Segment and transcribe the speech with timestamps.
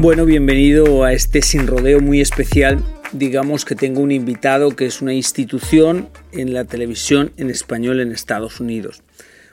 [0.00, 2.84] Bueno, bienvenido a este sin rodeo muy especial.
[3.10, 8.12] Digamos que tengo un invitado que es una institución en la televisión en español en
[8.12, 9.02] Estados Unidos,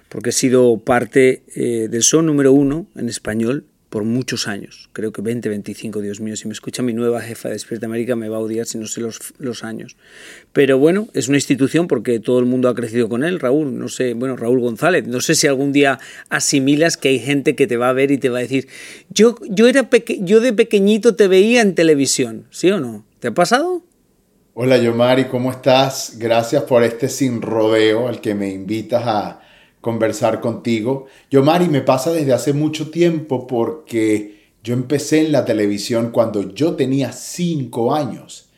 [0.08, 3.66] porque he sido parte eh, del show número uno en español
[3.96, 7.48] por muchos años, creo que 20, 25, Dios mío, si me escucha mi nueva jefa
[7.48, 9.96] de Despierta América me va a odiar si no sé los, los, años.
[10.52, 13.88] Pero bueno, es una institución porque todo el mundo ha crecido con él, Raúl, no
[13.88, 17.78] sé, bueno, Raúl González, no sé si algún día asimilas que hay gente que te
[17.78, 18.68] va a ver y te va a decir,
[19.12, 23.06] yo, yo, era yo de pequeñito te veía en televisión, ¿sí o no?
[23.22, 23.82] ¿Te ha pasado?
[24.56, 26.18] Hola Yomari, ¿cómo estás?
[26.20, 29.45] Gracias por este sin rodeo al que me invitas a
[29.86, 31.05] conversar contigo.
[31.30, 36.55] Yo, Mari, me pasa desde hace mucho tiempo porque yo empecé en la televisión cuando
[36.55, 38.50] yo tenía cinco años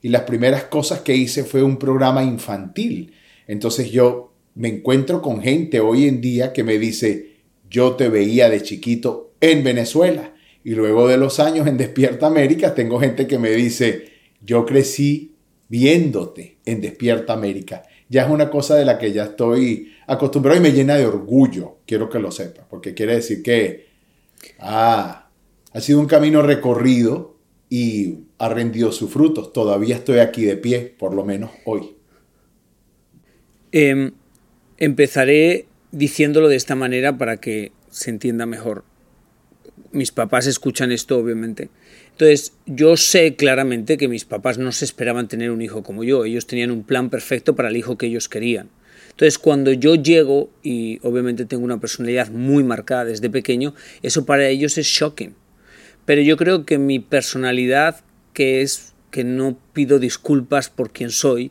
[0.00, 3.14] y las primeras cosas que hice fue un programa infantil.
[3.48, 7.32] Entonces yo me encuentro con gente hoy en día que me dice,
[7.68, 10.34] yo te veía de chiquito en Venezuela.
[10.62, 14.04] Y luego de los años en Despierta América tengo gente que me dice,
[14.40, 15.34] yo crecí
[15.68, 20.62] viéndote en Despierta América ya es una cosa de la que ya estoy acostumbrado y
[20.62, 23.86] me llena de orgullo, quiero que lo sepa, porque quiere decir que
[24.60, 25.28] ah,
[25.72, 27.36] ha sido un camino recorrido
[27.68, 29.52] y ha rendido sus frutos.
[29.52, 31.96] Todavía estoy aquí de pie, por lo menos hoy.
[33.72, 34.12] Em,
[34.78, 38.84] empezaré diciéndolo de esta manera para que se entienda mejor.
[39.92, 41.70] Mis papás escuchan esto, obviamente.
[42.18, 46.24] Entonces, yo sé claramente que mis papás no se esperaban tener un hijo como yo,
[46.24, 48.70] ellos tenían un plan perfecto para el hijo que ellos querían.
[49.10, 54.48] Entonces, cuando yo llego, y obviamente tengo una personalidad muy marcada desde pequeño, eso para
[54.48, 55.34] ellos es shocking.
[56.06, 58.00] Pero yo creo que mi personalidad,
[58.32, 61.50] que es que no pido disculpas por quien soy,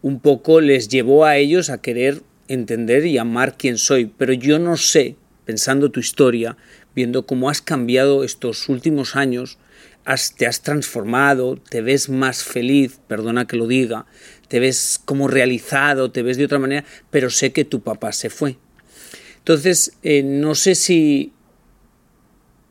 [0.00, 4.06] un poco les llevó a ellos a querer entender y amar quién soy.
[4.16, 6.56] Pero yo no sé, pensando tu historia,
[6.94, 9.58] viendo cómo has cambiado estos últimos años,
[10.36, 14.06] te has transformado, te ves más feliz, perdona que lo diga,
[14.48, 18.30] te ves como realizado, te ves de otra manera, pero sé que tu papá se
[18.30, 18.56] fue.
[19.38, 21.32] Entonces, eh, no sé si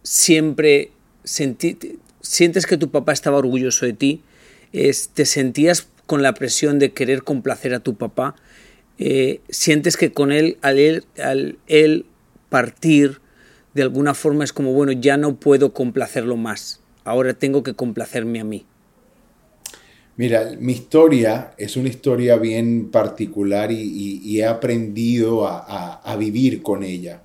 [0.02, 0.92] siempre
[1.24, 4.24] sientes que tu papá estaba orgulloso de ti,
[4.72, 8.36] te sentías con la presión de querer complacer a tu papá,
[8.98, 12.06] eh, sientes que con él, al él
[12.50, 13.20] partir,
[13.74, 18.42] de alguna forma es como, bueno, ya no puedo complacerlo más ahora tengo que complacerme
[18.42, 18.66] a mí?
[20.18, 27.24] Mira, mi historia es una historia bien particular y, he aprendido a, vivir con ella.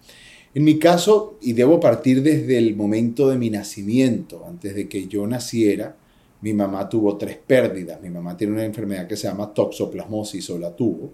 [0.54, 5.06] En mi caso, y debo partir desde el momento de mi nacimiento, antes de que
[5.06, 5.97] yo naciera,
[6.41, 8.00] mi mamá tuvo tres pérdidas.
[8.00, 11.12] Mi mamá tiene una enfermedad que se llama toxoplasmosis o la tuvo,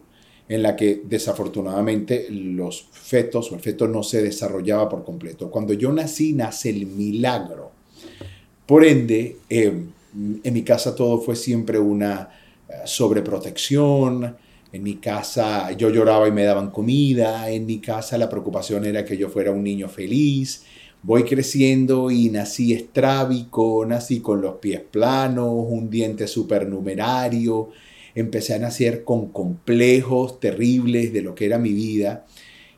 [0.49, 5.51] en la que desafortunadamente los fetos o el feto no se desarrollaba por completo.
[5.51, 7.76] Cuando yo nací, nace el milagro
[8.67, 9.91] por ende, em,
[10.43, 12.29] en mi casa todo fue siempre una
[12.69, 14.37] eh, sobreprotección.
[14.73, 17.51] En mi casa yo lloraba y me daban comida.
[17.51, 20.65] En mi casa la preocupación era que yo fuera un niño feliz.
[21.03, 27.71] Voy creciendo y nací estrábico, nací con los pies planos, un diente supernumerario.
[28.15, 32.27] Empecé a nacer con complejos terribles de lo que era mi vida.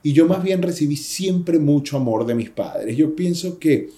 [0.03, 2.97] Y yo más bien recibí siempre mucho amor de mis padres.
[2.97, 3.89] Yo pienso que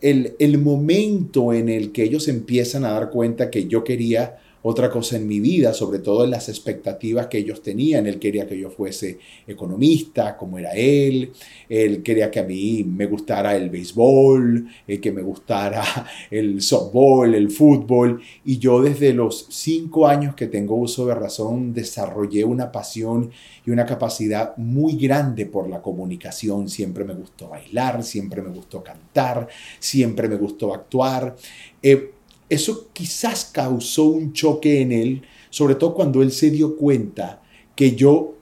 [0.00, 5.16] el, momento en el que ellos empiezan a dar cuenta que yo quería otra cosa
[5.16, 8.06] en mi vida, sobre todo en las expectativas que ellos tenían.
[8.06, 11.32] Él quería que yo fuese economista, como era él.
[11.68, 15.82] Él quería que a mí me gustara el béisbol, eh, que me gustara
[16.30, 18.20] el softball, el fútbol.
[18.44, 23.30] Y yo desde los cinco años que tengo uso de razón desarrollé una pasión
[23.64, 26.68] y una capacidad muy grande por la comunicación.
[26.68, 31.36] Siempre me gustó bailar, siempre me gustó cantar, siempre me gustó actuar.
[31.82, 32.12] Eh,
[32.48, 37.42] eso quizás causó un choque en él, sobre todo cuando él se dio cuenta
[37.74, 38.34] que yo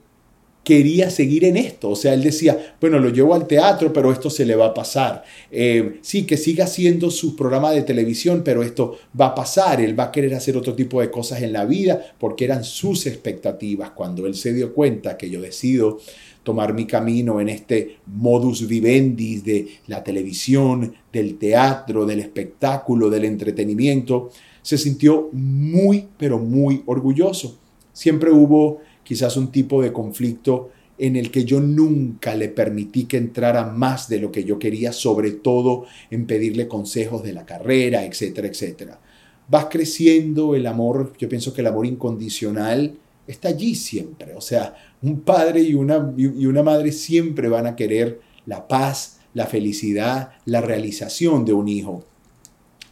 [0.67, 1.91] quería seguir en esto.
[1.91, 4.73] O sea, él decía, bueno, lo llevo al teatro, pero esto se le va a
[4.73, 5.23] pasar.
[5.49, 9.79] Eh, sí, que siga haciendo sus programas de televisión, pero esto va a pasar.
[9.79, 13.05] Él va a querer hacer otro tipo de cosas en la vida porque eran sus
[13.05, 13.91] expectativas.
[13.91, 15.99] Cuando él se dio cuenta que yo decido
[16.47, 23.25] tomar mi camino en este modus vivendi de la televisión, del teatro, del espectáculo, del
[23.25, 24.29] entretenimiento,
[24.61, 27.59] se sintió muy, pero muy orgulloso.
[27.91, 33.17] Siempre hubo quizás un tipo de conflicto en el que yo nunca le permití que
[33.17, 38.05] entrara más de lo que yo quería, sobre todo en pedirle consejos de la carrera,
[38.05, 39.01] etcétera, etcétera.
[39.49, 42.97] Vas creciendo el amor, yo pienso que el amor incondicional
[43.27, 44.33] está allí siempre.
[44.35, 49.19] O sea, un padre y una, y una madre siempre van a querer la paz,
[49.33, 52.03] la felicidad, la realización de un hijo.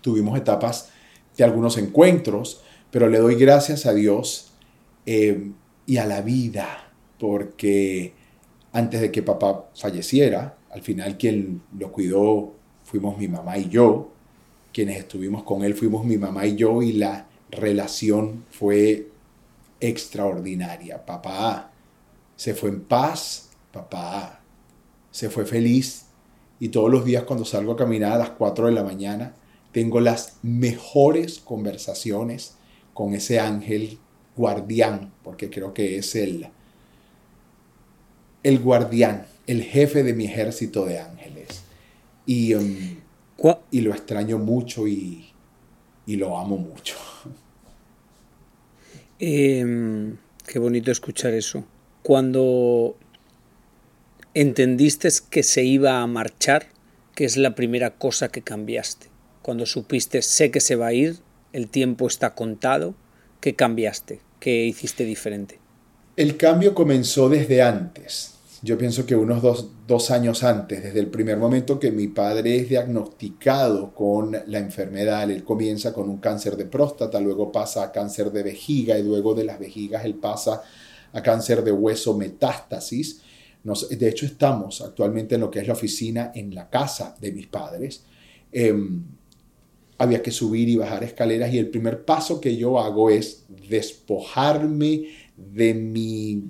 [0.02, 0.90] Tuvimos etapas
[1.36, 2.62] de algunos encuentros,
[2.92, 4.52] pero le doy gracias a Dios
[5.06, 5.52] eh,
[5.86, 8.14] y a la vida, porque
[8.72, 12.54] antes de que papá falleciera, al final quien lo cuidó
[12.84, 14.12] fuimos mi mamá y yo,
[14.74, 19.08] quienes estuvimos con él fuimos mi mamá y yo, y la relación fue
[19.80, 21.06] extraordinaria.
[21.06, 21.72] Papá
[22.36, 24.42] se fue en paz, papá
[25.12, 26.06] se fue feliz
[26.60, 29.34] y todos los días cuando salgo a caminar a las 4 de la mañana
[29.72, 32.56] tengo las mejores conversaciones
[32.94, 34.00] con ese ángel
[34.38, 36.48] guardián, porque creo que es el,
[38.44, 41.64] el guardián, el jefe de mi ejército de ángeles.
[42.26, 42.76] Y, um,
[43.70, 45.30] y lo extraño mucho y,
[46.06, 46.96] y lo amo mucho.
[49.20, 51.64] Em, qué bonito escuchar eso.
[52.04, 52.98] Cuando
[54.34, 56.68] entendiste que se iba a marchar,
[57.16, 59.08] ¿qué es la primera cosa que cambiaste?
[59.42, 61.20] Cuando supiste, sé que se va a ir,
[61.54, 62.96] el tiempo está contado,
[63.40, 64.20] ¿qué cambiaste?
[64.40, 65.60] ¿Qué hiciste diferente?
[66.18, 69.42] El cambio comenzó desde antes yo pienso que unos
[69.88, 75.30] dos, años antes, desde el primer momento que mi padre es diagnosticado con la enfermedad,
[75.30, 79.34] él comienza con un cáncer de próstata, luego pasa a cáncer de vejiga y luego
[79.34, 80.62] de las vejigas él pasa
[81.14, 83.22] a cáncer de hueso metástasis.
[83.64, 87.48] de hecho, estamos actualmente en lo que es la oficina en la casa de mis
[87.48, 88.04] padres.
[88.52, 89.04] Em,
[89.98, 95.06] había que subir y bajar escaleras y el primer paso que yo hago es despojarme
[95.38, 96.50] de mi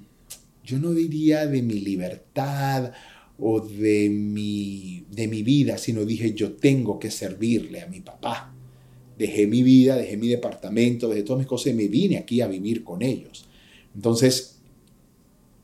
[0.65, 2.91] yo no diría de mi libertad
[3.37, 8.53] o de mi, de mi vida, sino dije yo tengo que servirle a mi papá.
[9.17, 12.47] Dejé mi vida, dejé mi departamento, dejé todas mis cosas y me vine aquí a
[12.47, 13.45] vivir con ellos.
[13.93, 14.59] Entonces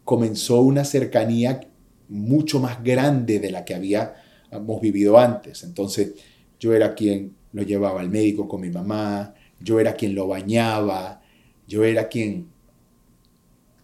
[0.06, 1.62] comenzó una cercanía
[2.07, 5.63] mucho más grande de la que habíamos vivido antes.
[5.63, 6.13] Entonces
[6.59, 11.21] yo era quien lo llevaba al médico con mi mamá, yo era quien lo bañaba,
[11.68, 12.48] yo era quien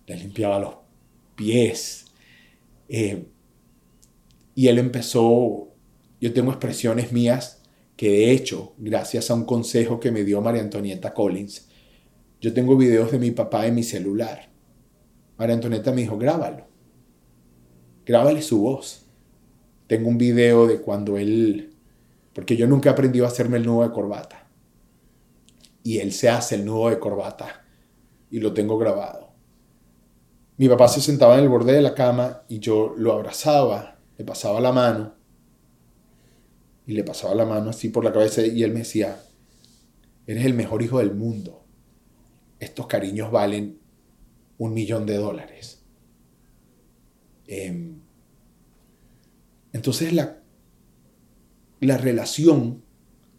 [0.05, 0.86] le limpiaba los
[1.37, 2.07] pies.
[2.89, 3.27] Eh,
[4.55, 5.69] y él empezó,
[6.19, 7.61] yo tengo expresiones mías
[7.95, 11.69] que de hecho, gracias a un consejo que me dio María Antonieta Collins,
[12.41, 14.49] yo tengo videos de mi papá en mi celular.
[15.37, 16.67] María Antonieta me dijo, grábalo.
[18.05, 19.05] Grábale su voz.
[19.87, 21.73] Tengo un video de cuando él,
[22.33, 24.47] porque yo nunca he aprendido a hacerme el nudo de corbata.
[25.81, 27.65] Y él se hace el nudo de corbata
[28.29, 29.26] y lo tengo grabado.
[30.57, 34.25] Mi papá se sentaba en el borde de la cama y yo lo abrazaba, le
[34.25, 35.13] pasaba la mano
[36.87, 39.21] y le pasaba la mano así por la cabeza y él me decía,
[40.25, 41.63] eres el mejor hijo del mundo.
[42.59, 43.77] Estos cariños valen
[44.57, 45.83] un millón de dólares.
[47.45, 47.99] Em,
[49.73, 50.39] entonces la,
[51.81, 52.83] la relación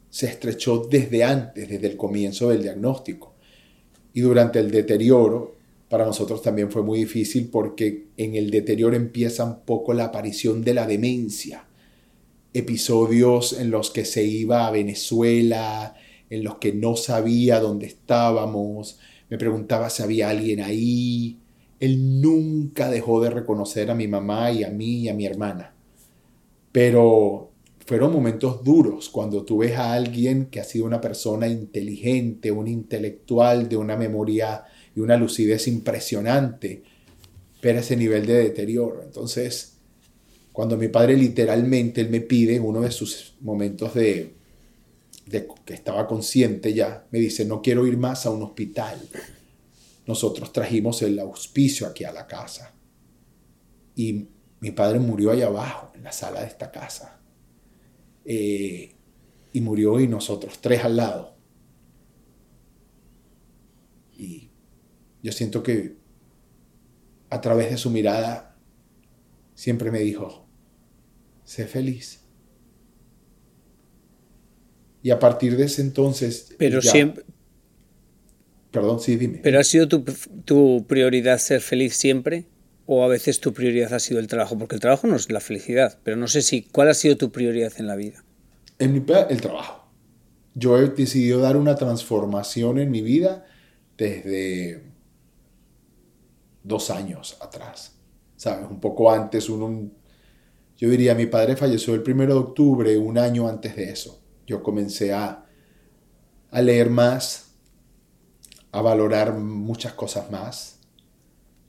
[0.09, 3.35] se estrechó desde antes, desde el comienzo del diagnóstico.
[4.13, 5.58] Y durante el deterioro
[5.89, 10.63] para nosotros también fue muy difícil porque en el deterioro empieza un poco la aparición
[10.63, 11.65] de la demencia.
[12.53, 15.95] Episodios en los que se iba a Venezuela,
[16.29, 18.99] en los que no sabía dónde estábamos,
[19.31, 21.39] me preguntaba si había alguien ahí.
[21.81, 25.75] Él nunca dejó de reconocer a mi mamá y a mí y a mi hermana.
[26.73, 27.51] Pero
[27.87, 32.69] fueron momentos duros cuando tú ves a alguien que ha sido una persona inteligente, un
[32.69, 34.65] intelectual de una memoria
[34.99, 36.83] y una lucidez impresionante,
[37.61, 39.01] pero ese nivel de deterioro.
[39.05, 39.79] Entonces,
[40.53, 44.35] cuando mi padre literalmente, él me pide en uno de sus momentos de,
[45.65, 48.99] que estaba consciente ya, me dice, no quiero ir más a un hospital.
[50.05, 52.75] Nosotros trajimos el auspicio aquí a la casa.
[53.95, 54.27] Y
[54.59, 57.21] mi padre murió allá abajo, en la sala de esta casa.
[58.25, 58.97] Eh,
[59.53, 61.37] y murió y nosotros tres al lado.
[64.17, 64.49] Y
[65.23, 65.97] yo siento que
[67.31, 68.57] a través de su mirada
[69.55, 70.47] siempre me dijo,
[71.45, 72.21] sé feliz.
[75.03, 76.55] Y a partir de ese entonces...
[76.59, 77.25] Pero siempre...
[78.71, 79.41] Perdón, sí, dime.
[79.43, 80.05] ¿Pero ha sido tu,
[80.45, 82.47] tu, prioridad ser feliz siempre?
[82.87, 84.59] ¿O a veces tu prioridad ha sido el trabajo?
[84.59, 86.63] Porque el trabajo no es la felicidad, pero no sé si...
[86.63, 88.25] ¿Cuál ha sido tu prioridad en la vida?
[88.79, 89.91] En mi, el trabajo.
[90.55, 93.47] Yo he decidido dar una transformación en mi vida
[93.97, 94.83] desde
[96.69, 97.97] dos años atrás.
[98.37, 98.71] ¿Sabes?
[98.71, 99.93] Un poco antes, un,
[100.77, 104.23] yo diría, mi padre falleció el primero de octubre, un año antes de eso.
[104.47, 105.45] Yo comencé a,
[106.51, 107.57] a leer más,
[108.71, 110.79] a valorar muchas cosas más.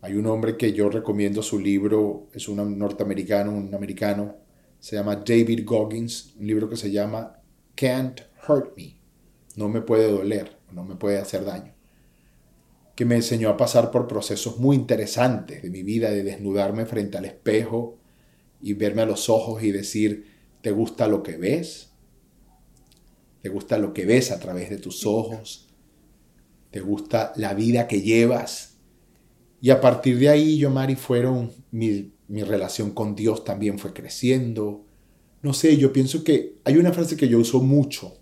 [0.01, 4.35] Hay un hombre que yo recomiendo su libro, es un norteamericano, un americano,
[4.79, 7.41] se llama David Goggins, un libro que se llama
[7.75, 9.01] Can't Hurt Me,
[9.55, 11.78] no me puede doler, no me puede hacer daño
[12.99, 17.17] que me enseñó a pasar por procesos muy interesantes de mi vida, de desnudarme frente
[17.17, 17.97] al espejo
[18.61, 20.25] y verme a los ojos y decir,
[20.61, 21.91] ¿te gusta lo que ves?
[23.41, 25.69] ¿Te gusta lo que ves a través de tus ojos?
[26.71, 28.75] ¿Te gusta la vida que llevas?
[29.61, 33.93] Y a partir de ahí, yo, Mari, fueron, mi, mi relación con Dios también fue
[33.93, 34.83] creciendo.
[35.41, 38.18] No sé, yo pienso que hay una frase que yo uso mucho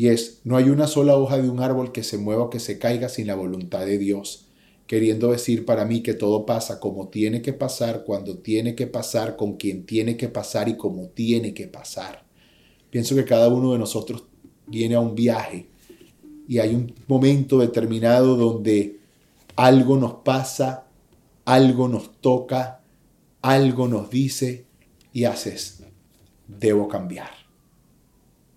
[0.00, 2.58] y es, no hay una sola hoja de un árbol que se mueva o que
[2.58, 4.46] se caiga sin la voluntad de Dios,
[4.86, 9.36] queriendo decir para mí que todo pasa como tiene que pasar, cuando tiene que pasar,
[9.36, 12.24] con quien tiene que pasar y como tiene que pasar.
[12.88, 14.24] Pienso que cada uno de nosotros
[14.66, 15.68] viene a un viaje
[16.48, 19.00] y hay un momento determinado donde
[19.54, 20.86] algo nos pasa,
[21.44, 22.80] algo nos toca,
[23.42, 24.64] algo nos dice
[25.12, 25.82] y haces,
[26.48, 27.32] debo cambiar,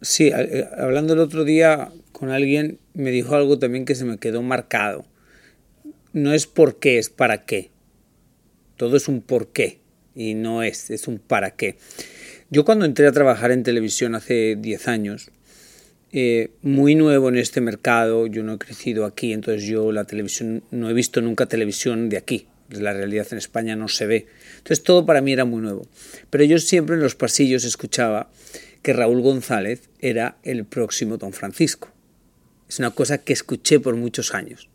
[0.00, 4.18] Sí, eh, hablando el otro día con alguien, me dijo algo también que se me
[4.18, 5.04] quedó marcado.
[6.12, 7.70] No es por qué, es para qué.
[8.76, 9.78] Todo es un por qué
[10.14, 11.76] y no es, es un para qué.
[12.50, 15.30] Yo cuando entré a trabajar en televisión hace 10 años,
[16.12, 20.62] eh, muy nuevo en este mercado, yo no he crecido aquí, entonces yo la televisión,
[20.70, 24.26] no he visto nunca televisión de aquí, la realidad en España no se ve.
[24.58, 25.86] Entonces todo para mí era muy nuevo.
[26.28, 28.30] Pero yo siempre en los pasillos escuchaba
[28.82, 31.90] que Raúl González era el próximo Don Francisco.
[32.68, 34.68] Es una cosa que escuché por muchos años.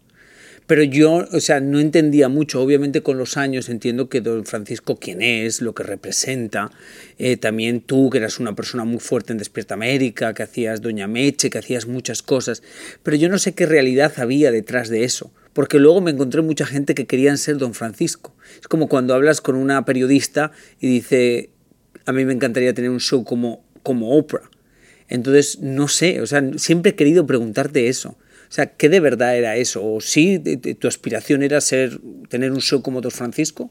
[0.68, 2.62] Pero yo, o sea, no entendía mucho.
[2.62, 6.72] Obviamente con los años entiendo que Don Francisco quién es, lo que representa.
[7.18, 11.08] Eh, también tú, que eras una persona muy fuerte en Despierta América, que hacías Doña
[11.08, 12.64] Meche, que hacías muchas cosas.
[13.02, 15.32] Pero yo no sé qué realidad había detrás de eso.
[15.54, 18.36] Porque luego me encontré mucha gente que querían ser Don Francisco.
[18.60, 21.50] Es como cuando hablas con una periodista y dice,
[22.06, 24.51] a mí me encantaría tener un show como como Oprah.
[25.08, 28.10] Entonces, no sé, o sea, siempre he querido preguntarte eso.
[28.50, 29.82] O sea, ¿qué de verdad era eso?
[29.82, 33.70] ¿O sí tu aspiración era ser, tener un show como Don Francisco?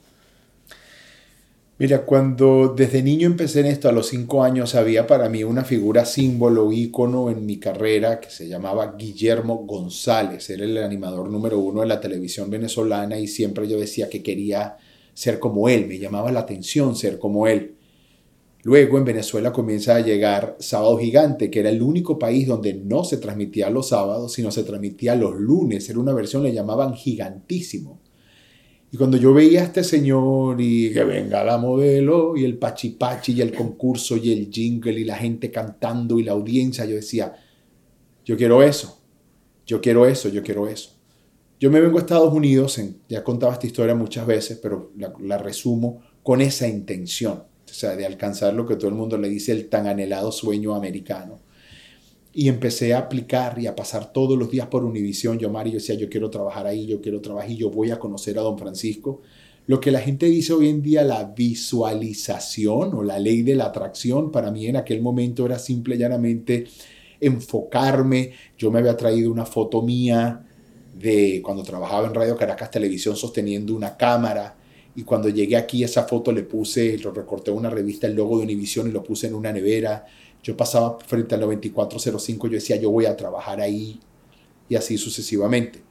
[1.78, 5.64] Mira, cuando desde niño empecé en esto, a los cinco años, había para mí una
[5.64, 10.48] figura símbolo, ícono en mi carrera que se llamaba Guillermo González.
[10.48, 14.78] Era el animador número uno de la televisión venezolana y siempre yo decía que quería
[15.12, 17.75] ser como él, me llamaba la atención ser como él.
[18.66, 23.04] Luego en Venezuela comienza a llegar Sábado Gigante, que era el único país donde no
[23.04, 25.88] se transmitía los sábados, sino se transmitía los lunes.
[25.88, 28.00] Era una versión, le llamaban gigantísimo.
[28.90, 33.34] Y cuando yo veía a este señor y que venga la modelo y el pachipachi
[33.34, 37.36] y el concurso y el jingle y la gente cantando y la audiencia, yo decía,
[38.24, 38.98] yo quiero eso,
[39.64, 40.90] yo quiero eso, yo quiero eso.
[41.60, 46.00] Yo me vengo a Estados Unidos, ya contaba esta historia muchas veces, pero la, resumo
[46.24, 47.44] con esa intención,
[47.78, 51.40] sea, de alcanzar lo que todo el mundo le dice el tan anhelado sueño americano.
[52.32, 55.38] Y empecé a aplicar y a pasar todos los días por Univisión.
[55.38, 58.38] Yo, Mario, decía, yo quiero trabajar ahí, yo quiero trabajar y yo voy a conocer
[58.38, 59.22] a don Francisco.
[59.66, 63.66] Lo que la gente dice hoy en día, la visualización o la ley de la
[63.66, 66.66] atracción, para mí en aquel momento era simple y llanamente
[67.20, 68.32] enfocarme.
[68.56, 70.44] Yo me había traído una foto mía
[70.94, 74.56] de cuando trabajaba en Radio Caracas Televisión sosteniendo una cámara.
[74.96, 78.44] Y cuando llegué aquí, esa foto le puse, lo recorté una revista, el logo de
[78.44, 80.06] Univisión y lo puse en una nevera.
[80.42, 84.00] Yo pasaba frente al 9405, yo decía, yo voy a trabajar ahí
[84.68, 85.82] y así sucesivamente.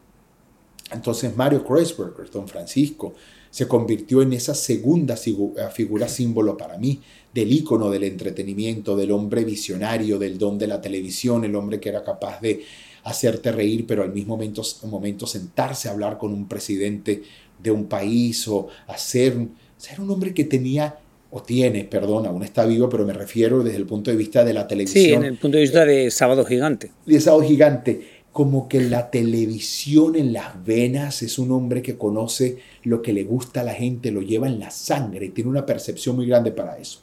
[0.92, 3.14] Entonces Mario Kreuzberger, don Francisco,
[3.50, 7.00] se convirtió en esa segunda figura símbolo para mí,
[7.34, 11.90] del ícono del entretenimiento, del hombre visionario, del don de la televisión, el hombre que
[11.90, 12.64] era capaz de
[13.04, 17.24] hacerte reír, pero al mismo momento, momento sentarse a hablar con un presidente
[17.62, 19.36] de un país o hacer
[19.78, 20.98] ser un hombre que tenía
[21.32, 24.54] o tiene, perdón, aún está vivo, pero me refiero desde el punto de vista de
[24.54, 25.04] la televisión.
[25.04, 26.92] Sí, en el punto de vista de Sábado Gigante.
[27.06, 32.58] De Sábado Gigante como que la televisión en las venas, es un hombre que conoce
[32.84, 35.66] lo que le gusta a la gente, lo lleva en la sangre y tiene una
[35.66, 37.00] percepción muy grande para eso.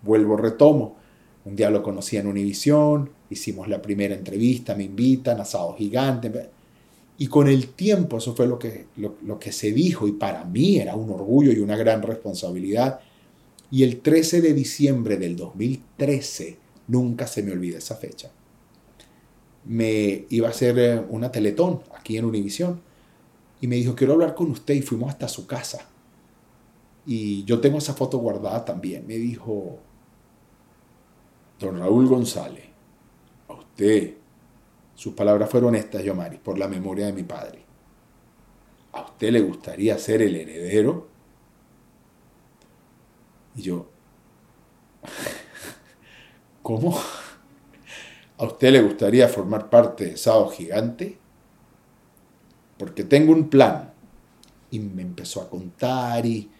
[0.00, 0.96] Vuelvo, retomo.
[1.44, 6.32] Un día lo conocí en Univisión, hicimos la primera entrevista, me invitan, asado gigante.
[7.16, 10.44] Y con el tiempo, eso fue lo que, lo, lo que se dijo y para
[10.44, 13.00] mí era un orgullo y una gran responsabilidad.
[13.70, 18.30] Y el 13 de diciembre del 2013, nunca se me olvida esa fecha
[19.64, 22.80] me iba a hacer eh, una teletón aquí en Univisión
[23.60, 25.88] y me dijo, quiero hablar con usted y fuimos hasta su casa.
[27.06, 29.06] Y yo tengo esa foto guardada también.
[29.06, 29.78] Me dijo,
[31.58, 32.64] don Raúl González,
[33.48, 34.14] a usted,
[34.94, 37.64] sus palabras fueron estas, Yomari, por la memoria de mi padre.
[38.92, 41.08] ¿A usted le gustaría ser el heredero?
[43.56, 43.88] Y yo,
[46.62, 46.98] ¿cómo?
[48.38, 51.18] ¿A usted le gustaría formar parte de Sábado Gigante?
[52.78, 53.92] Porque tengo un plan.
[54.70, 56.50] Y me empezó a contar y,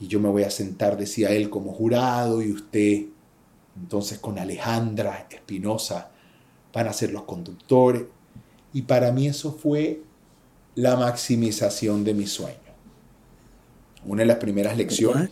[0.00, 3.04] y yo me voy a sentar, decía él, como jurado y usted,
[3.76, 6.10] entonces con Alejandra Espinosa,
[6.72, 8.04] van a ser los conductores.
[8.72, 10.02] Y para mí eso fue
[10.74, 12.56] la maximización de mi sueño.
[14.04, 15.30] Una de las primeras lecciones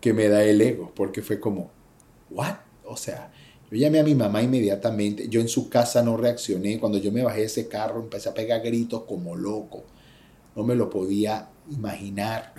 [0.00, 1.70] que me da el ego, porque fue como,
[2.30, 2.56] ¿what?
[2.84, 3.32] O sea,
[3.70, 5.28] yo llamé a mi mamá inmediatamente.
[5.28, 6.78] Yo en su casa no reaccioné.
[6.78, 9.84] Cuando yo me bajé de ese carro empecé a pegar gritos como loco.
[10.54, 12.54] No me lo podía imaginar.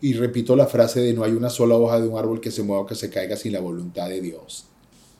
[0.00, 2.62] Y repito la frase de no hay una sola hoja de un árbol que se
[2.62, 4.66] mueva o que se caiga sin la voluntad de Dios.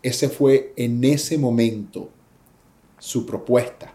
[0.03, 2.11] Ese fue en ese momento
[2.99, 3.95] su propuesta.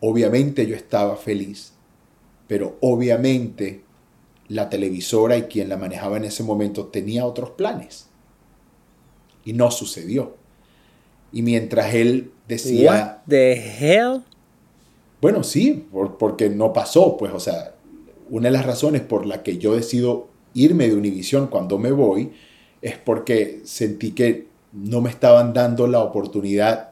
[0.00, 1.72] Obviamente yo estaba feliz,
[2.46, 3.82] pero obviamente
[4.48, 8.08] la televisora y quien la manejaba en ese momento tenía otros planes.
[9.44, 10.36] Y no sucedió.
[11.32, 12.90] Y mientras él decía...
[12.90, 14.22] What the hell?
[15.20, 15.86] Bueno, sí,
[16.18, 17.74] porque no pasó, pues, o sea,
[18.28, 22.32] una de las razones por la que yo decido irme de Univision cuando me voy
[22.82, 26.90] es porque sentí que no me estaban dando la oportunidad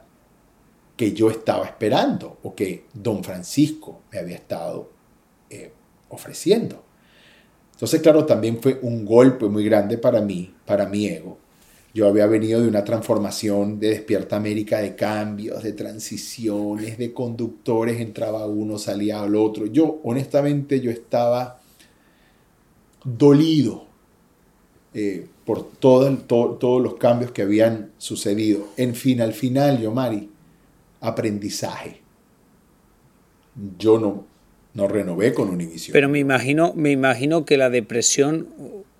[0.97, 4.89] que yo estaba esperando o que don Francisco me había estado
[5.49, 5.71] eh,
[6.09, 6.83] ofreciendo.
[7.73, 11.37] Entonces, claro, también fue un golpe muy grande para mí, para mi ego,
[11.93, 18.01] yo había venido de una transformación de Despierta América, de cambios, de transiciones, de conductores,
[18.01, 19.67] entraba uno, salía al otro.
[19.67, 21.61] Yo, honestamente, yo estaba
[23.03, 23.85] dolido
[24.93, 28.67] eh, por todo, todos los cambios que habían sucedido.
[28.77, 30.29] En fin, al final, yo, Mari,
[31.01, 32.01] aprendizaje.
[33.77, 34.25] Yo no,
[34.73, 35.93] no renové con Univision.
[35.93, 38.47] Pero me imagino, me imagino que la depresión,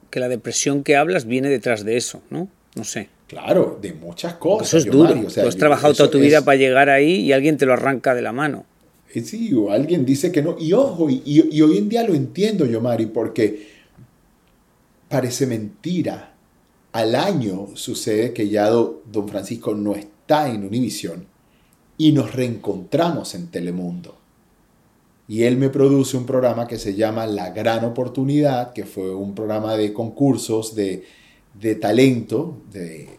[0.10, 2.48] que la depresión que hablas viene detrás de eso, ¿no?
[2.76, 3.10] No sé.
[3.28, 4.68] Claro, de muchas cosas.
[4.68, 5.14] Eso es duro.
[5.14, 8.22] Tú has trabajado toda tu vida para llegar ahí y alguien te lo arranca de
[8.22, 8.66] la mano.
[9.14, 10.56] Eh, sí, o alguien dice que no.
[10.60, 13.73] Y ojo, y, hoy en día lo entiendo yo, Mari, porque
[15.14, 16.34] parece mentira.
[16.92, 21.28] Al año sucede que ya don Francisco no está en Univisión
[21.98, 24.18] y nos reencontramos en Telemundo.
[25.28, 29.34] Y él me produce un programa que se llama La Gran Oportunidad, que fue un
[29.34, 31.04] programa de concursos de
[31.54, 33.10] de talento, de,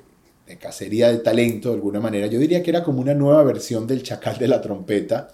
[0.47, 2.27] de cacería de talento de alguna manera.
[2.27, 5.29] Yo diría que era como una nueva versión del Chacal de la Trompeta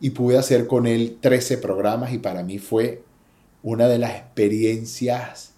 [0.00, 3.02] y pude hacer con él 13 programas y para mí fue
[3.62, 5.51] una de las experiencias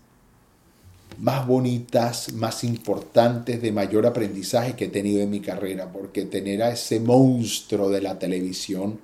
[1.19, 6.63] más bonitas, más importantes, de mayor aprendizaje que he tenido en mi carrera, porque tener
[6.63, 9.01] a ese monstruo de la televisión,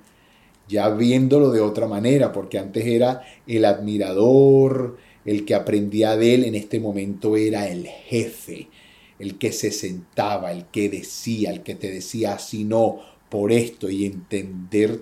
[0.67, 6.43] ya viéndolo de otra manera, porque antes era el admirador, el que aprendía de él,
[6.45, 8.69] en este momento era el jefe,
[9.19, 13.89] el que se sentaba, el que decía, el que te decía así no, por esto
[13.89, 15.01] y entender.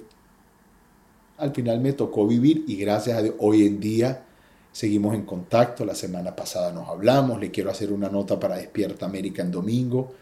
[1.37, 4.25] Al final me tocó vivir y gracias a Dios hoy en día
[4.71, 5.85] seguimos en contacto.
[5.85, 10.13] La semana pasada nos hablamos, le quiero hacer una nota para Despierta América en domingo.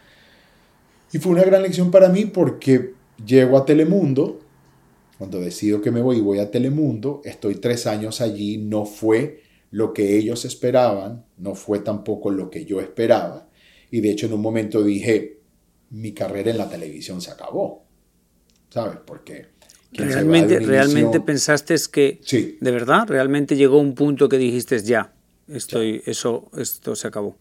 [1.12, 4.40] Y fue una gran lección para mí porque llego a Telemundo,
[5.16, 9.42] cuando decido que me voy y voy a Telemundo, estoy tres años allí, no fue
[9.70, 13.48] lo que ellos esperaban, no fue tampoco lo que yo esperaba.
[13.90, 15.40] Y de hecho en un momento dije,
[15.90, 17.84] mi carrera en la televisión se acabó.
[18.70, 18.98] ¿Sabes?
[19.04, 19.57] Porque...
[19.92, 22.20] ¿Realmente, realmente pensaste que...
[22.22, 22.58] Sí.
[22.60, 23.06] ¿De verdad?
[23.08, 25.14] ¿Realmente llegó un punto que dijiste ya,
[25.48, 27.36] estoy, Eso, esto se acabó?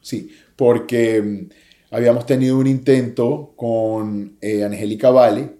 [0.00, 1.48] Sí, porque mm,
[1.90, 5.50] habíamos tenido un intento con eh, Angélica Vale,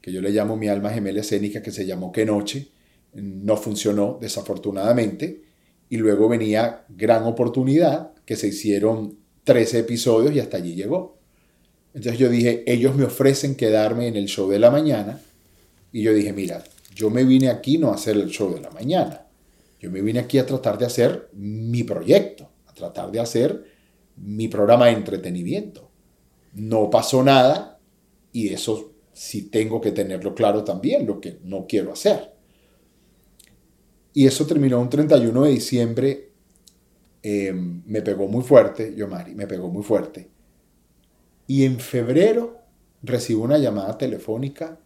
[0.00, 2.68] que yo le llamo mi alma gemela escénica, que se llamó Que Noche.
[3.12, 5.42] No funcionó, desafortunadamente.
[5.88, 11.18] Y luego venía Gran Oportunidad, que se hicieron 13 episodios y hasta allí llegó.
[11.94, 15.20] Entonces yo dije, ellos me ofrecen quedarme en el show de la mañana.
[15.96, 16.62] Y yo dije, mira,
[16.94, 19.26] yo me vine aquí no a hacer el show de la mañana.
[19.80, 23.64] Yo me vine aquí a tratar de hacer mi proyecto, a tratar de hacer
[24.16, 25.90] mi programa de entretenimiento.
[26.52, 27.78] No pasó nada
[28.32, 32.34] y eso sí tengo que tenerlo claro también, lo que no quiero hacer.
[34.12, 36.26] Y eso terminó un 31 de diciembre
[37.28, 40.30] Em, me pegó muy fuerte, yo Mari, me pegó muy fuerte.
[41.48, 42.58] Y en febrero
[43.02, 44.78] recibo una llamada telefónica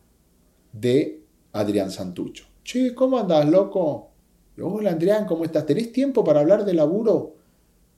[0.72, 2.46] de Adrián Santucho.
[2.64, 4.10] Che, ¿cómo andas, loco?
[4.56, 5.66] Yo, hola Adrián, ¿cómo estás?
[5.66, 7.36] ¿Tenés tiempo para hablar de laburo?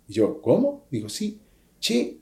[0.08, 0.84] Y yo, ¿cómo?
[0.90, 1.40] Digo, sí.
[1.80, 2.18] Che,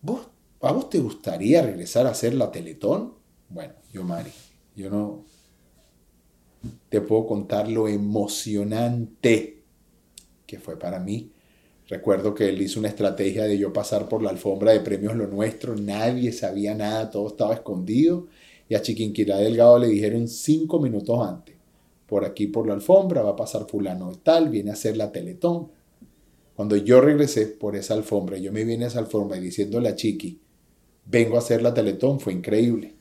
[0.00, 0.28] ¿vos,
[0.60, 3.14] ¿a vos te gustaría regresar a hacer la Teletón?
[3.48, 4.30] Bueno, yo Mari,
[4.76, 5.24] yo no
[6.88, 9.62] te puedo contar lo emocionante
[10.46, 11.32] que fue para mí
[11.92, 15.26] Recuerdo que él hizo una estrategia de yo pasar por la alfombra de premios Lo
[15.26, 18.28] Nuestro, nadie sabía nada, todo estaba escondido.
[18.72, 21.54] Y a Chiquinquirá Delgado le dijeron cinco minutos antes,
[22.06, 25.68] por aquí por la alfombra va a pasar fulano tal, viene a hacer la teletón.
[26.56, 29.94] Cuando yo regresé por esa alfombra, yo me vine a esa alfombra y diciéndole a
[29.94, 30.40] Chiqui,
[31.04, 32.94] vengo a hacer la teletón, fue increíble.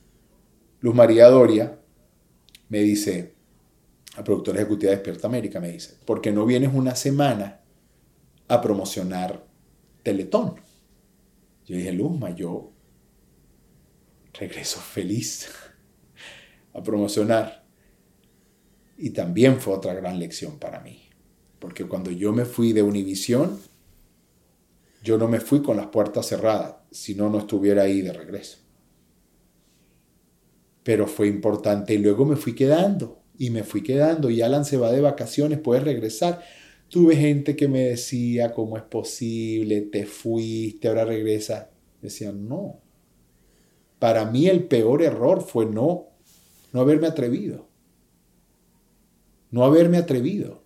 [0.81, 1.79] Luz María Doria
[2.67, 3.31] me dice,
[4.17, 7.61] la productora ejecutiva de Despierta América, me dice, ¿por qué no vienes una semana
[8.49, 9.45] a promocionar
[10.03, 10.55] Teletón.
[11.65, 12.70] Yo dije, Luzma, yo
[14.33, 15.49] regreso feliz
[16.73, 17.65] a promocionar.
[18.97, 21.09] Y también fue otra gran lección para mí.
[21.59, 23.59] Porque cuando yo me fui de Univisión,
[25.03, 28.59] yo no me fui con las puertas cerradas, si no, no estuviera ahí de regreso.
[30.83, 34.77] Pero fue importante y luego me fui quedando y me fui quedando y Alan se
[34.77, 36.43] va de vacaciones, puedes regresar.
[36.89, 39.81] Tuve gente que me decía, ¿cómo es posible?
[39.81, 41.71] Te fuiste, ahora regresa.
[42.01, 42.81] Decían, no.
[44.01, 46.07] Para mí el peor error fue no,
[46.73, 47.67] no haberme atrevido.
[49.51, 50.63] No haberme atrevido.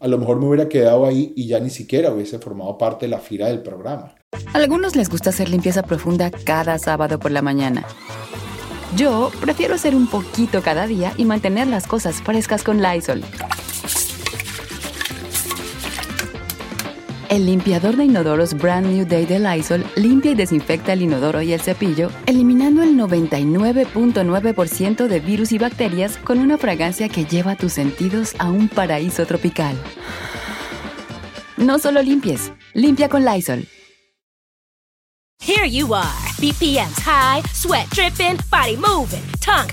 [0.00, 3.10] A lo mejor me hubiera quedado ahí y ya ni siquiera hubiese formado parte de
[3.10, 4.16] la fila del programa.
[4.52, 7.86] A algunos les gusta hacer limpieza profunda cada sábado por la mañana.
[8.96, 13.22] Yo prefiero hacer un poquito cada día y mantener las cosas frescas con Lysol.
[17.28, 21.52] El limpiador de inodoros Brand New Day de Lysol limpia y desinfecta el inodoro y
[21.52, 27.72] el cepillo, eliminando el 99.9% de virus y bacterias con una fragancia que lleva tus
[27.72, 29.76] sentidos a un paraíso tropical.
[31.56, 33.66] No solo limpies, limpia con Lysol.
[35.40, 39.72] Here you are, BPMs high, sweat dripping, body moving, tongue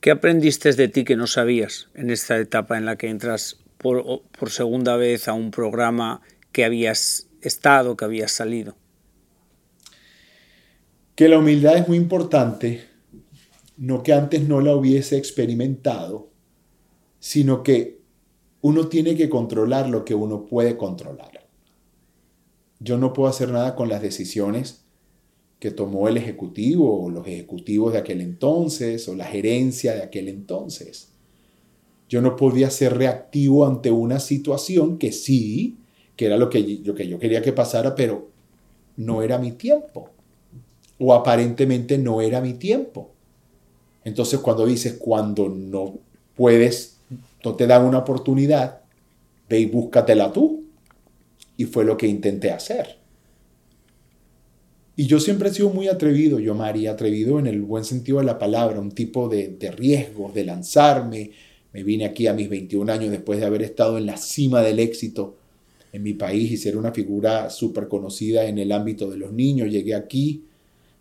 [0.00, 4.22] ¿Qué aprendiste de ti que no sabías en esta etapa en la que entras por,
[4.48, 6.20] segunda vez a un programa
[6.52, 8.76] que habías estado, que habías salido?
[11.18, 12.84] que la humildad es muy importante,
[13.76, 16.30] no que antes no la hubiese experimentado,
[17.18, 18.02] sino que
[18.60, 21.48] uno tiene que controlar lo que uno puede controlar.
[22.78, 24.87] Yo no puedo hacer nada con las decisiones
[25.58, 30.28] que tomó el ejecutivo o los ejecutivos de aquel entonces o la gerencia de aquel
[30.28, 31.08] entonces.
[32.08, 35.76] Yo no podía ser reactivo ante una situación que sí,
[36.16, 38.28] que era lo que, lo que yo quería que pasara, pero
[38.96, 40.10] no era mi tiempo.
[40.98, 43.10] O aparentemente no era mi tiempo.
[44.04, 45.98] Entonces cuando dices, cuando no
[46.34, 46.98] puedes,
[47.44, 48.80] no te dan una oportunidad,
[49.48, 50.64] ve y búscatela tú.
[51.56, 52.98] Y fue lo que intenté hacer.
[54.98, 58.24] Y yo siempre he sido muy atrevido, yo María, atrevido en el buen sentido de
[58.24, 61.30] la palabra, un tipo de, de riesgo, de lanzarme.
[61.72, 64.80] Me vine aquí a mis 21 años después de haber estado en la cima del
[64.80, 65.36] éxito
[65.92, 69.70] en mi país y ser una figura súper conocida en el ámbito de los niños.
[69.70, 70.42] Llegué aquí,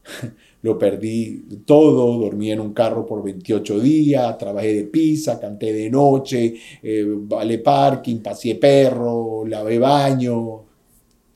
[0.62, 5.90] lo perdí todo, dormí en un carro por 28 días, trabajé de pizza, canté de
[5.90, 10.38] noche, eh, vale parking, pasé perro, lavé baño.
[10.38, 10.66] O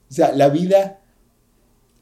[0.08, 1.00] sea, la vida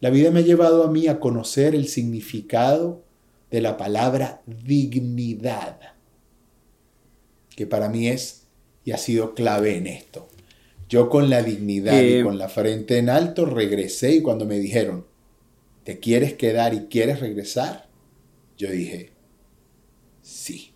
[0.02, 3.04] la vida me ha llevado a mí a conocer el significado
[3.52, 5.80] de la palabra dignidad,
[7.56, 8.48] que para mí es
[8.86, 10.30] y ha sido clave en esto.
[10.88, 14.58] Yo con la dignidad y eh, con la frente en alto regresé y cuando me
[14.58, 15.06] dijeron,
[15.84, 17.90] ¿te quieres quedar y quieres regresar?
[18.58, 19.12] Yo dije,
[20.22, 20.72] sí.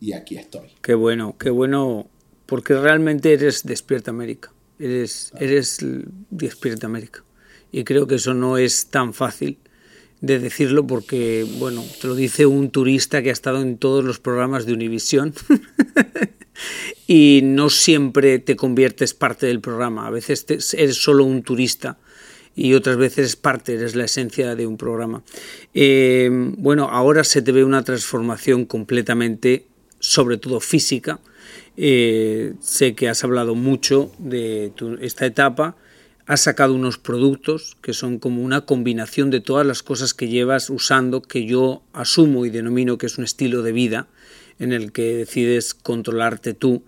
[0.00, 0.68] Y aquí estoy.
[0.82, 2.08] Qué bueno, qué bueno,
[2.46, 4.52] porque realmente eres Despierta América.
[4.78, 5.78] Eres, eres
[6.30, 7.24] Despierta América
[7.72, 9.58] y creo que eso no es tan fácil
[10.20, 14.18] de decirlo porque, bueno, te lo dice un turista que ha estado en todos los
[14.18, 15.32] programas de Univisión
[17.06, 21.98] y no siempre te conviertes parte del programa, a veces eres solo un turista
[22.56, 25.22] y otras veces parte, eres la esencia de un programa.
[25.74, 29.66] Eh, bueno, ahora se te ve una transformación completamente,
[30.00, 31.20] sobre todo física.
[31.76, 35.76] Eh, sé que has hablado mucho de esta etapa
[36.28, 40.68] has sacado unos productos que son como una combinación de todas las cosas que llevas
[40.68, 44.08] usando, que yo asumo y denomino que es un estilo de vida
[44.58, 46.82] en el que decides controlarte tú.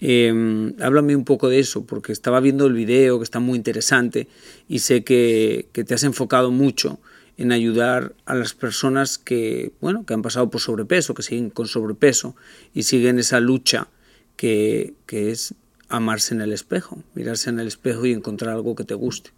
[0.00, 4.26] Em, háblame un poco de eso, porque estaba viendo el video que está muy interesante
[4.68, 6.98] y sé que, que, te has enfocado mucho
[7.36, 11.66] en ayudar a las personas que, bueno, que han pasado por sobrepeso, que siguen con
[11.66, 12.36] sobrepeso
[12.72, 13.88] y siguen esa lucha
[14.36, 15.52] que, que es
[15.88, 19.30] amarse en el espejo, mirarse en el espejo y encontrar algo que te guste.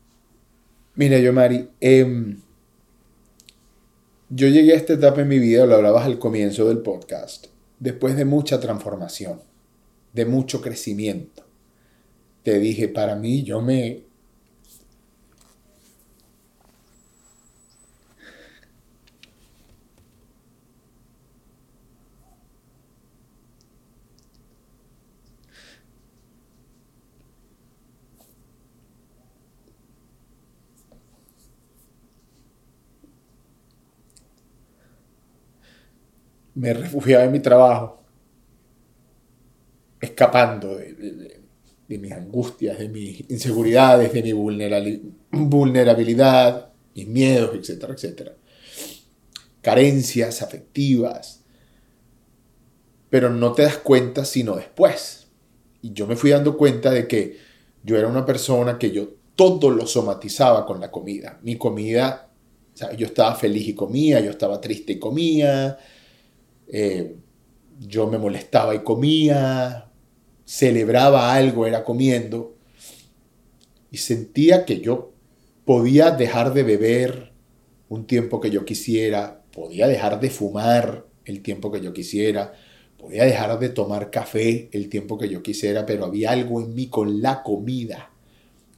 [0.94, 2.40] Mira, yo, Mari, em,
[4.28, 7.46] yo llegué a esta etapa en mi vida, lo hablabas al comienzo del podcast,
[7.78, 9.40] después de mucha transformación,
[10.12, 11.46] de mucho crecimiento.
[12.42, 14.09] Te dije, para mí, yo me
[36.60, 38.02] me refugiaba en mi trabajo,
[39.98, 41.40] escapando de,
[41.88, 44.32] mis angustias, de mis inseguridades, de mi
[45.30, 48.32] vulnerabilidad, mis miedos, etcétera, etcétera.
[49.62, 51.42] Carencias afectivas.
[53.08, 55.28] Pero no te das cuenta sino después.
[55.80, 57.38] Y yo me fui dando cuenta de que
[57.82, 61.40] yo era una persona que yo todo lo somatizaba con la comida.
[61.42, 62.28] Mi comida,
[62.74, 65.78] o sea, yo estaba feliz y comía, yo estaba triste y comía,
[66.72, 67.16] eh,
[67.80, 69.90] yo me molestaba y comía,
[70.44, 72.56] celebraba algo, era comiendo,
[73.90, 75.12] y sentía que yo
[75.64, 77.32] podía dejar de beber
[77.88, 82.52] un tiempo que yo quisiera, podía dejar de fumar el tiempo que yo quisiera,
[82.98, 86.88] podía dejar de tomar café el tiempo que yo quisiera, pero había algo en mí
[86.88, 88.10] con la comida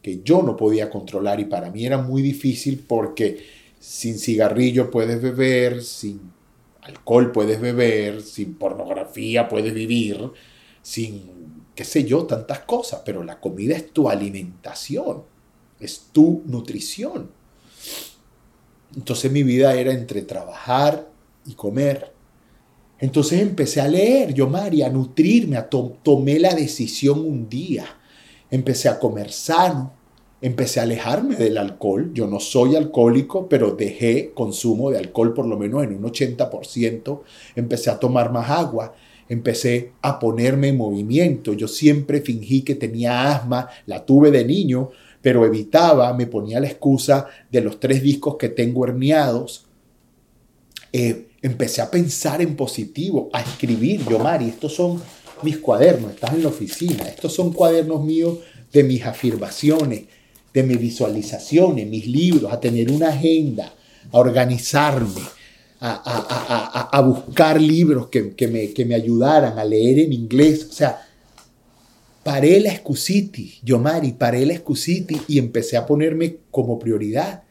[0.00, 3.38] que yo no podía controlar y para mí era muy difícil porque
[3.78, 6.20] sin cigarrillo puedes beber, sin
[6.82, 10.30] alcohol puedes beber, sin pornografía puedes vivir,
[10.82, 15.22] sin, qué sé yo, tantas cosas, pero la comida es tu alimentación,
[15.80, 17.30] es tu nutrición.
[18.96, 21.08] Entonces mi vida era entre trabajar
[21.46, 22.12] y comer.
[22.98, 27.86] Entonces empecé a leer, yo María, a nutrirme, a tomé la decisión un día.
[28.50, 29.94] Empecé a comer sano,
[30.42, 32.10] empecé a alejarme del alcohol.
[32.12, 37.20] Yo no soy alcohólico, pero dejé consumo de alcohol por lo menos en un 80%.
[37.56, 38.94] Empecé a tomar más agua.
[39.28, 41.54] Empecé a ponerme en movimiento.
[41.54, 44.90] Yo siempre fingí que tenía asma, la tuve de niño,
[45.22, 49.66] pero evitaba, me ponía la excusa de los tres discos que tengo herniados.
[50.92, 54.04] Eh, empecé a pensar en positivo, a escribir.
[54.08, 55.00] Yo, Mari, estos son
[55.42, 58.38] mis cuadernos, estás en la oficina, estos son cuadernos míos
[58.72, 60.04] de mis afirmaciones,
[60.52, 63.72] de mis visualizaciones, mis libros, a tener una agenda,
[64.10, 65.22] a organizarme,
[65.80, 70.68] a, buscar libros que, me, ayudaran a leer en inglés.
[70.70, 71.02] O sea,
[72.22, 77.42] paré la excusiti, Yomari, paré la excusiti y empecé a ponerme como prioridad.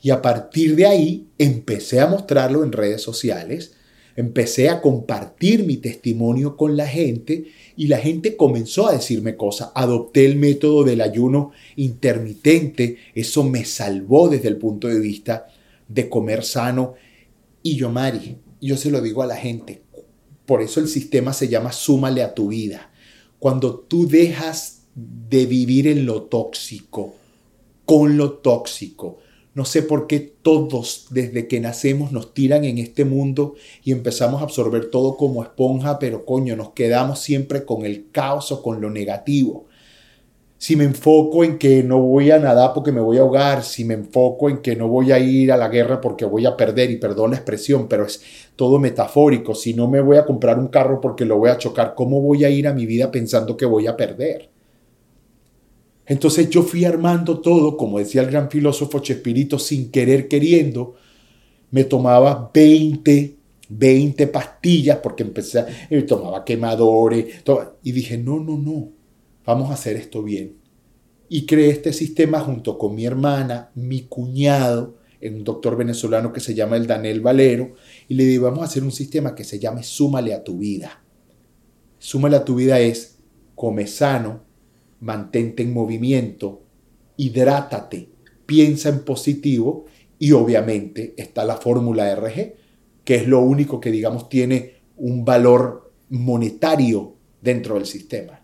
[0.00, 3.72] Y a partir de ahí empecé a mostrarlo en redes sociales,
[4.14, 7.46] empecé a compartir mi testimonio con la gente
[7.76, 9.70] y la gente comenzó a decirme cosas.
[9.74, 15.48] Adopté el método del ayuno intermitente, eso me salvó desde el punto de vista
[15.88, 16.94] de comer sano.
[17.62, 19.82] Y Yomari, yo se lo digo a la gente,
[20.46, 22.90] por eso el sistema se llama súmale a tu vida
[23.38, 27.14] cuando tú dejas de vivir en lo tóxico,
[27.84, 29.18] con lo tóxico.
[29.56, 34.40] No sé por qué todos desde que nacemos nos tiran en este mundo y empezamos
[34.40, 38.80] a absorber todo como esponja, pero coño, nos quedamos siempre con el caos o con
[38.80, 39.66] lo negativo
[40.58, 43.84] si me enfoco en que no voy a nadar porque me voy a ahogar, si
[43.84, 46.90] me enfoco en que no voy a ir a la guerra porque voy a perder,
[46.90, 48.22] y perdón la expresión, pero es
[48.56, 51.94] todo metafórico, si no me voy a comprar un carro porque lo voy a chocar,
[51.94, 54.55] ¿cómo voy a ir a mi vida pensando que voy a perder?
[56.06, 60.94] Entonces yo fui armando todo, como decía el gran filósofo Chespirito, sin querer queriendo,
[61.70, 63.36] me tomaba 20,
[63.68, 67.42] 20 pastillas porque empecé, me tomaba quemadores,
[67.82, 68.92] y dije, no, no, no,
[69.44, 70.56] vamos a hacer esto bien.
[71.28, 76.54] Y creé este sistema junto con mi hermana, mi cuñado, un doctor venezolano que se
[76.54, 77.74] llama el Daniel Valero,
[78.08, 81.02] y le digo, vamos a hacer un sistema que se llame Súmale a tu vida.
[81.98, 83.18] Súmale a tu vida es
[83.56, 84.45] come sano,
[85.06, 86.62] mantente en movimiento,
[87.16, 88.08] hidrátate,
[88.44, 89.86] piensa en positivo
[90.18, 92.54] y obviamente está la fórmula RG,
[93.04, 98.42] que es lo único que digamos tiene un valor monetario dentro del sistema.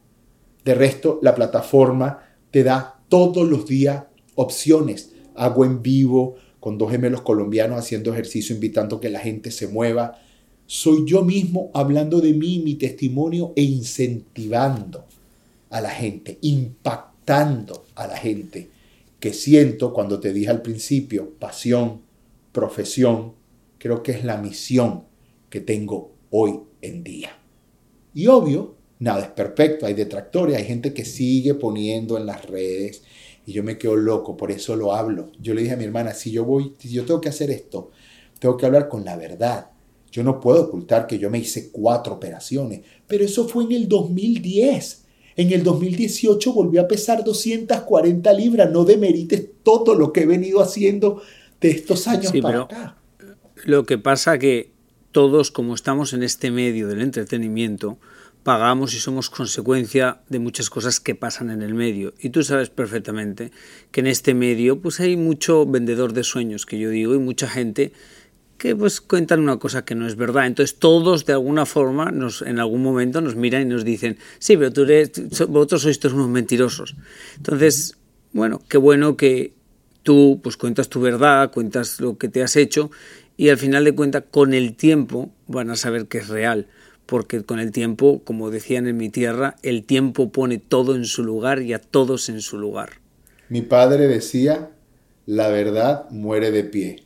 [0.65, 2.21] De resto, la plataforma
[2.53, 4.05] te da todos los días
[4.37, 5.13] opciones.
[5.35, 9.67] Hago en vivo con dos gemelos colombianos haciendo ejercicio, invitando a que la gente se
[9.67, 10.21] mueva.
[10.67, 15.07] Soy yo mismo hablando de mí, mi testimonio e incentivando
[15.73, 18.71] a la gente, impactando a la gente,
[19.19, 22.03] que siento cuando te dije al principio, pasión,
[22.53, 23.33] profesión,
[23.79, 25.05] creo que es la misión
[25.49, 27.31] que tengo hoy en día.
[28.13, 33.03] Y obvio, nada es perfecto, hay detractores, hay gente que sigue poniendo en las redes
[33.47, 35.33] y yo me quedo loco, por eso lo hablo.
[35.41, 37.91] Yo le dije a mi hermana, si yo voy, si yo tengo que hacer esto,
[38.39, 39.71] tengo que hablar con la verdad.
[40.11, 43.89] Yo no puedo ocultar que yo me hice cuatro operaciones, pero eso fue en el
[43.89, 45.02] 2010.
[45.37, 48.71] En el 2018 volví a pesar 240 libras.
[48.71, 51.23] No demerites todo lo que he venido haciendo
[51.61, 52.97] de estos años para acá.
[53.65, 54.73] Lo que pasa que
[55.13, 57.99] todos, como estamos en este medio del entretenimiento,
[58.43, 62.13] pagamos y somos consecuencia de muchas cosas que pasan en el medio.
[62.19, 63.53] Y tú sabes perfectamente
[63.91, 67.49] que en este medio pues hay mucho vendedor de sueños, que yo digo, y mucha
[67.49, 67.93] gente
[68.63, 70.47] que pues cuentan una cosa que no es verdad.
[70.47, 74.57] Entonces todos de alguna forma nos, en algún momento nos miran y nos dicen, sí,
[74.57, 74.87] pero tú
[75.49, 76.95] vosotros sois todos unos mentirosos.
[77.37, 77.97] Entonces,
[78.33, 79.55] bueno, qué bueno que
[80.05, 82.93] tú pues cuentas tu verdad, cuentas lo que te has hecho
[83.37, 86.69] y al final de cuentas con el tiempo van a saber que es real
[87.07, 91.25] porque con el tiempo, como decían en mi tierra, el tiempo pone todo en su
[91.25, 92.91] lugar y a todos en su lugar.
[93.49, 94.71] Mi padre decía,
[95.27, 97.03] la verdad muere de pie,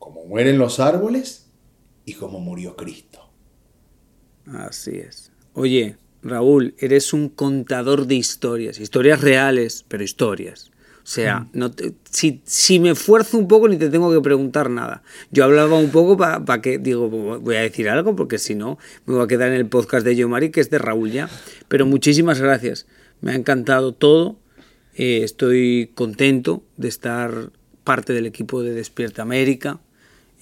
[0.00, 1.46] como mueren los árboles
[2.04, 3.30] y como murió Cristo.
[4.46, 5.30] Así es.
[5.52, 10.72] Oye, Raúl, eres un contador de historias, historias reales, pero historias.
[11.02, 11.72] O sea, no
[12.10, 15.02] si, si, me esfuerzo un poco ni te tengo que preguntar nada.
[15.30, 19.14] Yo hablaba un poco para que, digo, voy a decir algo porque si no me
[19.14, 21.28] voy a quedar en el podcast de Yomari, que es de Raúl ya.
[21.68, 22.86] Pero muchísimas gracias.
[23.20, 24.38] Me ha encantado todo.
[24.94, 27.50] Eh, estoy contento de estar
[27.82, 29.80] parte del equipo de Despierta América.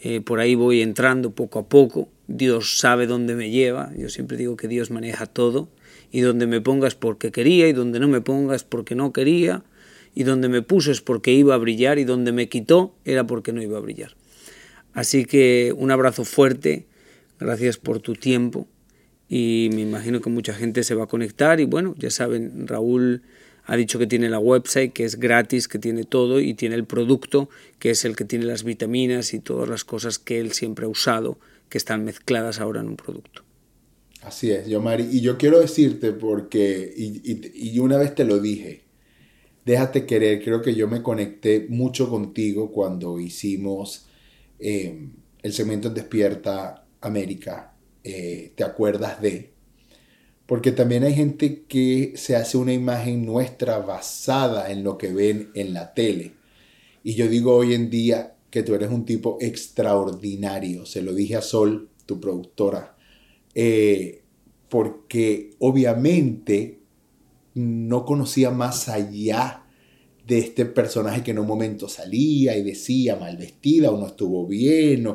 [0.00, 2.08] Eh, por ahí voy entrando poco a poco.
[2.26, 3.92] Dios sabe dónde me lleva.
[3.96, 5.68] Yo siempre digo que Dios maneja todo.
[6.10, 9.64] Y donde me pongas porque quería y donde no me pongas porque no quería
[10.14, 13.52] y donde me puso es porque iba a brillar y donde me quitó era porque
[13.52, 14.16] no iba a brillar.
[14.92, 16.86] Así que un abrazo fuerte,
[17.38, 18.66] gracias por tu tiempo
[19.28, 23.22] y me imagino que mucha gente se va a conectar y bueno, ya saben, Raúl
[23.68, 26.84] ha dicho que tiene la website, que es gratis, que tiene todo y tiene el
[26.84, 27.48] producto,
[27.78, 30.88] que es el que tiene las vitaminas y todas las cosas que él siempre ha
[30.88, 31.38] usado,
[31.68, 33.44] que están mezcladas ahora en un producto.
[34.22, 35.06] Así es, Yomari.
[35.12, 38.88] Y yo quiero decirte porque, y una vez te lo dije,
[39.68, 44.06] Déjate querer, creo que yo me conecté mucho contigo cuando hicimos
[44.58, 45.10] eh,
[45.42, 47.74] el segmento en Despierta América.
[48.02, 49.52] Eh, ¿Te acuerdas de?
[50.48, 55.50] Porque también hay gente que se hace una imagen nuestra basada en lo que ven
[55.52, 56.32] en la tele.
[57.04, 60.86] Y yo digo hoy en día que tú eres un tipo extraordinario.
[60.86, 62.96] Se lo dije a Sol, tu productora.
[63.54, 64.22] Eh,
[64.70, 66.78] porque obviamente
[67.52, 69.66] no conocía más allá
[70.28, 74.46] de este personaje que en un momento salía y decía mal vestida o no estuvo
[74.46, 75.06] bien,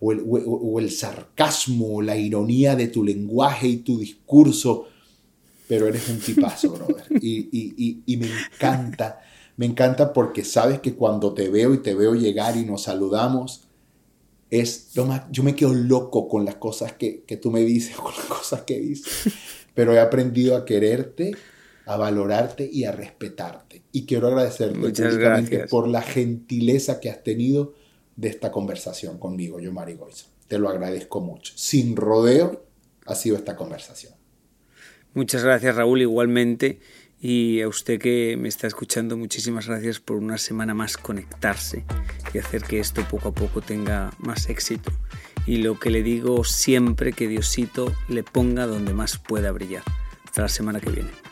[0.00, 4.86] o, el, sarcasmo, la ironía de tu lenguaje y tu discurso,
[5.68, 7.04] pero eres un tipazo, brother.
[7.22, 9.20] Y, y, me encanta,
[9.58, 13.68] me encanta porque sabes que cuando te veo y te veo llegar y nos saludamos,
[14.48, 17.94] es lo más, yo me quedo loco con las cosas que, que tú me dices,
[17.96, 19.34] con las cosas que dices,
[19.74, 21.32] pero he aprendido a quererte
[21.86, 23.82] a valorarte y a respetarte.
[23.92, 27.74] Y quiero agradecerte públicamente por la gentileza que has tenido
[28.16, 30.26] de esta conversación conmigo, yo Mari Goiza.
[30.48, 31.52] Te lo agradezco mucho.
[31.56, 32.64] Sin rodeo
[33.06, 34.14] ha sido esta conversación.
[35.14, 36.80] Muchas gracias Raúl, igualmente.
[37.20, 41.84] Y a usted que me está escuchando, muchísimas gracias por una semana más conectarse
[42.34, 44.90] y hacer que esto poco a poco tenga más éxito.
[45.46, 49.84] Y lo que le digo siempre, que Diosito le ponga donde más pueda brillar.
[50.24, 51.31] Hasta la semana que viene.